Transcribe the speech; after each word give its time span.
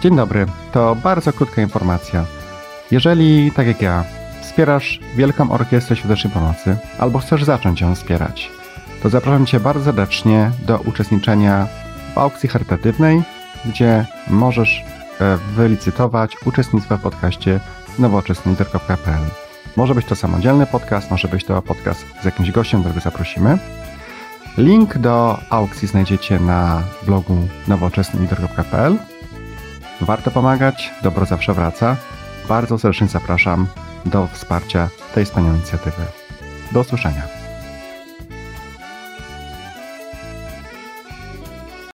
Dzień 0.00 0.16
dobry, 0.16 0.46
to 0.72 0.94
bardzo 0.94 1.32
krótka 1.32 1.62
informacja. 1.62 2.24
Jeżeli, 2.90 3.52
tak 3.52 3.66
jak 3.66 3.82
ja, 3.82 4.04
wspierasz 4.42 5.00
Wielką 5.16 5.50
Orkiestrę 5.50 5.96
Świątecznej 5.96 6.32
Pomocy 6.32 6.76
albo 6.98 7.18
chcesz 7.18 7.44
zacząć 7.44 7.80
ją 7.80 7.94
wspierać, 7.94 8.50
to 9.02 9.08
zapraszam 9.08 9.46
Cię 9.46 9.60
bardzo 9.60 9.84
serdecznie 9.84 10.50
do 10.66 10.78
uczestniczenia 10.78 11.66
w 12.14 12.18
aukcji 12.18 12.48
charytatywnej, 12.48 13.22
gdzie 13.64 14.06
możesz 14.30 14.84
e, 15.20 15.38
wylicytować 15.56 16.36
uczestnictwo 16.46 16.96
w 16.96 17.00
podcaście 17.00 17.60
nowoczesnylider.pl. 17.98 19.22
Może 19.76 19.94
być 19.94 20.06
to 20.06 20.16
samodzielny 20.16 20.66
podcast, 20.66 21.10
może 21.10 21.28
być 21.28 21.44
to 21.44 21.62
podcast 21.62 22.04
z 22.22 22.24
jakimś 22.24 22.50
gościem, 22.50 22.80
którego 22.80 23.00
zaprosimy. 23.00 23.58
Link 24.58 24.98
do 24.98 25.38
aukcji 25.50 25.88
znajdziecie 25.88 26.40
na 26.40 26.82
blogu 27.06 27.48
nowoczesnylider.pl. 27.68 28.98
Warto 30.00 30.30
pomagać, 30.30 30.90
dobro 31.02 31.26
zawsze 31.26 31.54
wraca. 31.54 31.96
Bardzo 32.48 32.78
serdecznie 32.78 33.08
zapraszam 33.08 33.66
do 34.04 34.26
wsparcia 34.26 34.88
tej 35.14 35.24
wspaniałej 35.24 35.58
inicjatywy. 35.58 36.02
Do 36.72 36.80
usłyszenia. 36.80 37.37